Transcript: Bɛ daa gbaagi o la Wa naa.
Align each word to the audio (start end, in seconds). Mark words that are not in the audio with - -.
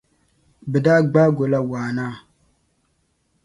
Bɛ 0.71 0.77
daa 0.85 0.99
gbaagi 1.09 1.41
o 1.45 1.51
la 1.51 1.59
Wa 1.69 1.81
naa. 1.97 2.13